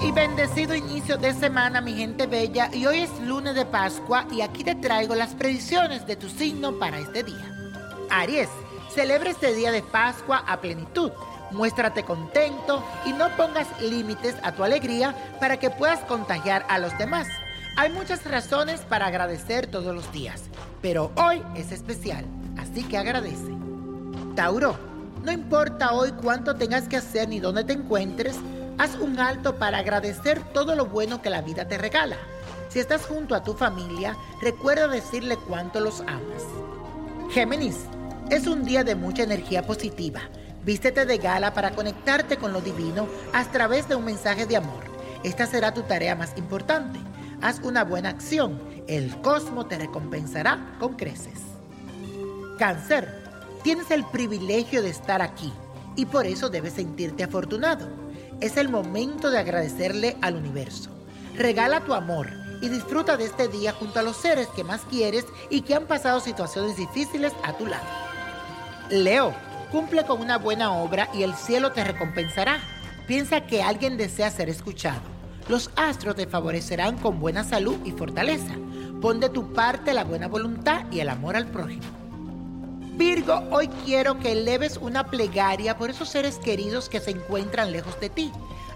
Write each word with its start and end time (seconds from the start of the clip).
Y 0.00 0.12
bendecido 0.12 0.74
inicio 0.74 1.18
de 1.18 1.34
semana, 1.34 1.80
mi 1.80 1.94
gente 1.94 2.26
bella. 2.26 2.70
Y 2.72 2.86
hoy 2.86 3.00
es 3.00 3.20
lunes 3.20 3.54
de 3.54 3.66
Pascua 3.66 4.26
y 4.30 4.40
aquí 4.40 4.64
te 4.64 4.74
traigo 4.74 5.14
las 5.14 5.34
predicciones 5.34 6.06
de 6.06 6.16
tu 6.16 6.28
signo 6.28 6.78
para 6.78 6.98
este 6.98 7.22
día. 7.22 7.52
Aries, 8.10 8.48
celebra 8.94 9.30
este 9.30 9.54
día 9.54 9.70
de 9.70 9.82
Pascua 9.82 10.44
a 10.46 10.60
plenitud. 10.60 11.10
Muéstrate 11.50 12.04
contento 12.04 12.84
y 13.04 13.12
no 13.12 13.28
pongas 13.36 13.66
límites 13.80 14.36
a 14.42 14.52
tu 14.52 14.64
alegría 14.64 15.14
para 15.40 15.58
que 15.58 15.70
puedas 15.70 16.00
contagiar 16.00 16.64
a 16.68 16.78
los 16.78 16.96
demás. 16.98 17.28
Hay 17.76 17.92
muchas 17.92 18.24
razones 18.24 18.80
para 18.82 19.06
agradecer 19.06 19.66
todos 19.66 19.94
los 19.94 20.10
días, 20.12 20.42
pero 20.80 21.10
hoy 21.16 21.42
es 21.56 21.72
especial, 21.72 22.24
así 22.58 22.84
que 22.84 22.98
agradece. 22.98 23.52
Tauro, 24.34 24.76
no 25.24 25.30
importa 25.30 25.92
hoy 25.92 26.12
cuánto 26.22 26.56
tengas 26.56 26.88
que 26.88 26.96
hacer 26.96 27.28
ni 27.28 27.38
dónde 27.38 27.64
te 27.64 27.72
encuentres, 27.74 28.36
haz 28.78 28.96
un 28.96 29.18
alto 29.18 29.56
para 29.56 29.78
agradecer 29.78 30.42
todo 30.52 30.74
lo 30.74 30.86
bueno 30.86 31.22
que 31.22 31.30
la 31.30 31.42
vida 31.42 31.68
te 31.68 31.78
regala. 31.78 32.16
Si 32.68 32.78
estás 32.78 33.04
junto 33.06 33.34
a 33.34 33.42
tu 33.42 33.54
familia, 33.54 34.16
recuerda 34.40 34.88
decirle 34.88 35.36
cuánto 35.36 35.80
los 35.80 36.00
amas. 36.00 36.42
Géminis, 37.30 37.86
es 38.30 38.46
un 38.46 38.64
día 38.64 38.82
de 38.84 38.94
mucha 38.94 39.22
energía 39.22 39.66
positiva. 39.66 40.20
Vístete 40.64 41.04
de 41.04 41.18
gala 41.18 41.52
para 41.52 41.72
conectarte 41.72 42.36
con 42.36 42.52
lo 42.52 42.60
divino 42.60 43.06
a 43.32 43.44
través 43.44 43.88
de 43.88 43.94
un 43.94 44.04
mensaje 44.04 44.46
de 44.46 44.56
amor. 44.56 44.84
Esta 45.22 45.46
será 45.46 45.74
tu 45.74 45.82
tarea 45.82 46.14
más 46.14 46.36
importante. 46.36 46.98
Haz 47.42 47.60
una 47.62 47.84
buena 47.84 48.08
acción. 48.08 48.62
El 48.86 49.20
cosmos 49.20 49.68
te 49.68 49.78
recompensará 49.78 50.76
con 50.78 50.94
creces. 50.94 51.40
Cáncer, 52.58 53.22
tienes 53.62 53.90
el 53.90 54.04
privilegio 54.04 54.82
de 54.82 54.90
estar 54.90 55.20
aquí 55.20 55.52
y 55.96 56.06
por 56.06 56.26
eso 56.26 56.48
debes 56.48 56.74
sentirte 56.74 57.24
afortunado. 57.24 57.88
Es 58.42 58.56
el 58.56 58.68
momento 58.68 59.30
de 59.30 59.38
agradecerle 59.38 60.16
al 60.20 60.34
universo. 60.34 60.90
Regala 61.36 61.84
tu 61.84 61.94
amor 61.94 62.28
y 62.60 62.68
disfruta 62.68 63.16
de 63.16 63.26
este 63.26 63.46
día 63.46 63.72
junto 63.72 64.00
a 64.00 64.02
los 64.02 64.16
seres 64.16 64.48
que 64.48 64.64
más 64.64 64.80
quieres 64.90 65.24
y 65.48 65.60
que 65.60 65.76
han 65.76 65.86
pasado 65.86 66.18
situaciones 66.18 66.76
difíciles 66.76 67.32
a 67.44 67.52
tu 67.52 67.66
lado. 67.66 67.86
Leo, 68.90 69.32
cumple 69.70 70.04
con 70.04 70.20
una 70.20 70.38
buena 70.38 70.72
obra 70.72 71.08
y 71.14 71.22
el 71.22 71.34
cielo 71.34 71.70
te 71.70 71.84
recompensará. 71.84 72.58
Piensa 73.06 73.46
que 73.46 73.62
alguien 73.62 73.96
desea 73.96 74.28
ser 74.32 74.48
escuchado. 74.48 75.02
Los 75.48 75.70
astros 75.76 76.16
te 76.16 76.26
favorecerán 76.26 76.98
con 76.98 77.20
buena 77.20 77.44
salud 77.44 77.76
y 77.84 77.92
fortaleza. 77.92 78.56
Pon 79.00 79.20
de 79.20 79.28
tu 79.28 79.52
parte 79.52 79.94
la 79.94 80.02
buena 80.02 80.26
voluntad 80.26 80.84
y 80.90 80.98
el 80.98 81.10
amor 81.10 81.36
al 81.36 81.46
prójimo. 81.46 82.01
Virgo, 83.02 83.42
hoy 83.50 83.66
quiero 83.84 84.20
que 84.20 84.30
eleves 84.30 84.76
una 84.76 85.10
plegaria 85.10 85.76
por 85.76 85.90
esos 85.90 86.08
seres 86.08 86.38
queridos 86.38 86.88
que 86.88 87.00
se 87.00 87.10
encuentran 87.10 87.72
lejos 87.72 87.98
de 87.98 88.08
ti. 88.08 88.30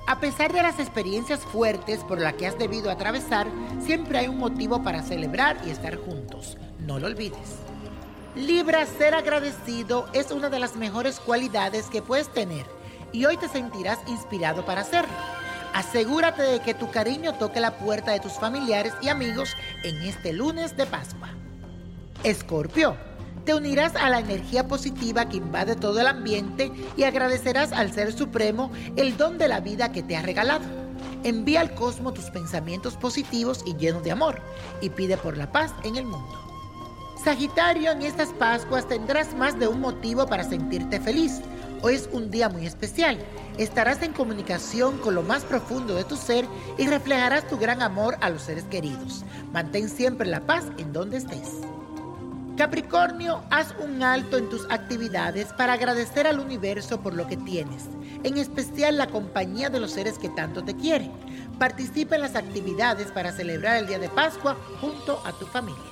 A 0.08 0.18
pesar 0.18 0.52
de 0.52 0.64
las 0.64 0.80
experiencias 0.80 1.44
fuertes 1.44 2.00
por 2.00 2.20
las 2.20 2.34
que 2.34 2.48
has 2.48 2.58
debido 2.58 2.90
atravesar, 2.90 3.46
siempre 3.80 4.18
hay 4.18 4.26
un 4.26 4.38
motivo 4.38 4.82
para 4.82 5.04
celebrar 5.04 5.58
y 5.64 5.70
estar 5.70 5.94
juntos. 5.94 6.58
No 6.80 6.98
lo 6.98 7.06
olvides. 7.06 7.60
Libra, 8.34 8.84
ser 8.86 9.14
agradecido 9.14 10.08
es 10.12 10.32
una 10.32 10.50
de 10.50 10.58
las 10.58 10.74
mejores 10.74 11.20
cualidades 11.20 11.86
que 11.86 12.02
puedes 12.02 12.28
tener 12.28 12.66
y 13.12 13.26
hoy 13.26 13.36
te 13.36 13.48
sentirás 13.48 14.00
inspirado 14.08 14.66
para 14.66 14.80
hacerlo. 14.80 15.14
Asegúrate 15.72 16.42
de 16.42 16.58
que 16.58 16.74
tu 16.74 16.90
cariño 16.90 17.34
toque 17.34 17.60
la 17.60 17.78
puerta 17.78 18.10
de 18.10 18.18
tus 18.18 18.32
familiares 18.32 18.92
y 19.00 19.08
amigos 19.08 19.50
en 19.84 20.02
este 20.02 20.32
lunes 20.32 20.76
de 20.76 20.86
Pascua. 20.86 21.28
Escorpio, 22.24 22.96
te 23.46 23.54
unirás 23.54 23.94
a 23.94 24.10
la 24.10 24.18
energía 24.18 24.66
positiva 24.66 25.28
que 25.28 25.36
invade 25.36 25.76
todo 25.76 26.00
el 26.00 26.08
ambiente 26.08 26.72
y 26.96 27.04
agradecerás 27.04 27.72
al 27.72 27.92
Ser 27.92 28.12
Supremo 28.12 28.72
el 28.96 29.16
don 29.16 29.38
de 29.38 29.46
la 29.46 29.60
vida 29.60 29.92
que 29.92 30.02
te 30.02 30.16
ha 30.16 30.22
regalado. 30.22 30.64
Envía 31.22 31.60
al 31.60 31.72
cosmos 31.72 32.14
tus 32.14 32.24
pensamientos 32.26 32.96
positivos 32.96 33.62
y 33.64 33.76
llenos 33.76 34.02
de 34.02 34.10
amor 34.10 34.42
y 34.80 34.90
pide 34.90 35.16
por 35.16 35.36
la 35.36 35.50
paz 35.52 35.72
en 35.84 35.96
el 35.96 36.04
mundo. 36.04 36.42
Sagitario, 37.22 37.92
en 37.92 38.02
estas 38.02 38.30
Pascuas 38.30 38.88
tendrás 38.88 39.34
más 39.34 39.58
de 39.58 39.68
un 39.68 39.80
motivo 39.80 40.26
para 40.26 40.44
sentirte 40.44 41.00
feliz. 41.00 41.40
Hoy 41.82 41.94
es 41.94 42.08
un 42.12 42.32
día 42.32 42.48
muy 42.48 42.66
especial. 42.66 43.18
Estarás 43.58 44.02
en 44.02 44.12
comunicación 44.12 44.98
con 44.98 45.14
lo 45.14 45.22
más 45.22 45.44
profundo 45.44 45.94
de 45.94 46.04
tu 46.04 46.16
ser 46.16 46.46
y 46.78 46.86
reflejarás 46.88 47.46
tu 47.46 47.58
gran 47.58 47.80
amor 47.80 48.16
a 48.20 48.28
los 48.28 48.42
seres 48.42 48.64
queridos. 48.64 49.24
Mantén 49.52 49.88
siempre 49.88 50.26
la 50.26 50.40
paz 50.46 50.64
en 50.78 50.92
donde 50.92 51.18
estés. 51.18 51.60
Capricornio, 52.56 53.42
haz 53.50 53.74
un 53.78 54.02
alto 54.02 54.38
en 54.38 54.48
tus 54.48 54.66
actividades 54.70 55.52
para 55.52 55.74
agradecer 55.74 56.26
al 56.26 56.40
universo 56.40 57.02
por 57.02 57.12
lo 57.12 57.26
que 57.26 57.36
tienes, 57.36 57.84
en 58.24 58.38
especial 58.38 58.96
la 58.96 59.08
compañía 59.08 59.68
de 59.68 59.78
los 59.78 59.90
seres 59.90 60.16
que 60.16 60.30
tanto 60.30 60.64
te 60.64 60.74
quieren. 60.74 61.12
Participa 61.58 62.14
en 62.16 62.22
las 62.22 62.34
actividades 62.34 63.12
para 63.12 63.32
celebrar 63.32 63.76
el 63.76 63.86
día 63.86 63.98
de 63.98 64.08
Pascua 64.08 64.56
junto 64.80 65.20
a 65.26 65.32
tu 65.32 65.44
familia. 65.44 65.82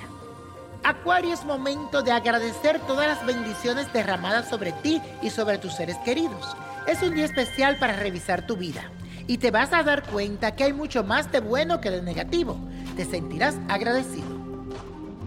Acuario 0.83 1.35
es 1.35 1.45
momento 1.45 2.01
de 2.01 2.13
agradecer 2.13 2.81
todas 2.87 3.09
las 3.09 3.27
bendiciones 3.27 3.93
derramadas 3.93 4.49
sobre 4.49 4.73
ti 4.73 5.03
y 5.21 5.29
sobre 5.29 5.59
tus 5.59 5.75
seres 5.75 5.97
queridos. 6.03 6.57
Es 6.87 7.03
un 7.03 7.15
día 7.15 7.27
especial 7.27 7.79
para 7.79 7.93
revisar 7.93 8.47
tu 8.47 8.57
vida 8.57 8.91
y 9.27 9.37
te 9.37 9.51
vas 9.51 9.75
a 9.75 9.83
dar 9.83 10.03
cuenta 10.03 10.57
que 10.57 10.65
hay 10.65 10.73
mucho 10.73 11.05
más 11.05 11.31
de 11.31 11.41
bueno 11.41 11.83
que 11.83 11.91
de 11.91 12.01
negativo. 12.01 12.57
Te 12.97 13.05
sentirás 13.05 13.57
agradecido. 13.69 14.35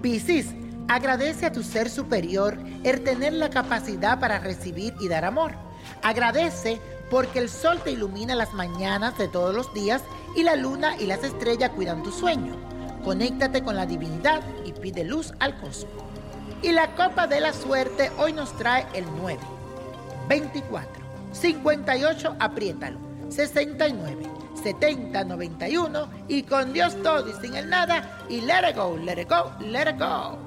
Piscis, 0.02 0.48
agradece 0.88 1.46
a 1.46 1.52
tu 1.52 1.64
ser 1.64 1.90
superior 1.90 2.58
el 2.84 3.04
tener 3.04 3.34
la 3.34 3.50
capacidad 3.50 4.20
para 4.20 4.40
recibir 4.40 4.94
y 5.00 5.08
dar 5.08 5.26
amor. 5.26 5.54
Agradece 6.02 6.80
porque 7.10 7.40
el 7.40 7.50
sol 7.50 7.80
te 7.84 7.92
ilumina 7.92 8.36
las 8.36 8.54
mañanas 8.54 9.18
de 9.18 9.28
todos 9.28 9.54
los 9.56 9.74
días 9.74 10.02
y 10.36 10.44
la 10.44 10.56
luna 10.56 10.96
y 11.00 11.06
las 11.06 11.24
estrellas 11.24 11.72
cuidan 11.72 12.04
tu 12.04 12.12
sueño. 12.12 12.56
Conéctate 13.04 13.64
con 13.64 13.76
la 13.76 13.86
divinidad 13.86 14.42
y 14.66 14.74
pide 14.74 15.04
luz 15.04 15.34
al 15.40 15.58
cosmos. 15.60 15.88
Y 16.62 16.72
la 16.72 16.96
copa 16.96 17.28
de 17.28 17.40
la 17.40 17.54
suerte 17.54 18.12
hoy 18.18 18.34
nos 18.34 18.56
trae 18.58 18.86
el 18.94 19.06
9, 19.22 19.40
24, 20.28 20.90
58, 21.32 22.36
apriétalo, 22.40 22.98
69, 23.30 24.24
70, 24.64 25.24
91 25.24 26.10
y 26.28 26.44
con 26.44 26.74
Dios 26.74 27.02
todo 27.04 27.30
y 27.30 27.34
sin 27.42 27.56
el 27.56 27.70
nada 27.70 28.26
y 28.28 28.42
let 28.42 28.70
it 28.70 28.76
go, 28.76 28.98
let 28.98 29.22
it 29.22 29.30
go, 29.30 29.52
let 29.62 29.90
it 29.90 30.00
go. 30.00 30.47